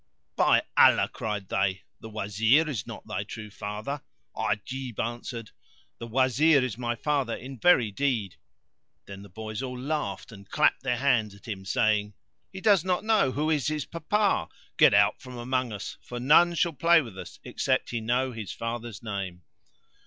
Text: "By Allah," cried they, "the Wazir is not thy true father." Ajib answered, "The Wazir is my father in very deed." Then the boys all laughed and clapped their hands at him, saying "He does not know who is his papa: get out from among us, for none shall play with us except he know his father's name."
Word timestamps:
"By 0.35 0.63
Allah," 0.75 1.07
cried 1.07 1.47
they, 1.49 1.83
"the 1.99 2.09
Wazir 2.09 2.67
is 2.67 2.87
not 2.87 3.05
thy 3.05 3.23
true 3.23 3.51
father." 3.51 4.01
Ajib 4.35 4.97
answered, 4.99 5.51
"The 5.99 6.07
Wazir 6.07 6.63
is 6.65 6.75
my 6.75 6.95
father 6.95 7.35
in 7.35 7.59
very 7.59 7.91
deed." 7.91 8.37
Then 9.05 9.21
the 9.21 9.29
boys 9.29 9.61
all 9.61 9.77
laughed 9.79 10.31
and 10.31 10.49
clapped 10.49 10.81
their 10.81 10.97
hands 10.97 11.35
at 11.35 11.47
him, 11.47 11.65
saying 11.65 12.15
"He 12.51 12.61
does 12.61 12.83
not 12.83 13.03
know 13.05 13.33
who 13.33 13.51
is 13.51 13.67
his 13.67 13.85
papa: 13.85 14.49
get 14.77 14.95
out 14.95 15.21
from 15.21 15.37
among 15.37 15.71
us, 15.71 15.99
for 16.01 16.19
none 16.19 16.55
shall 16.55 16.73
play 16.73 16.99
with 17.03 17.15
us 17.15 17.37
except 17.43 17.91
he 17.91 18.01
know 18.01 18.31
his 18.31 18.51
father's 18.51 19.03
name." 19.03 19.43